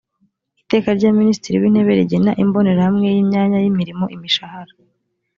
[0.61, 4.73] iteka rya minisitiri w intebe rigena imbonerahamwe y imyanya y imirimo imishahara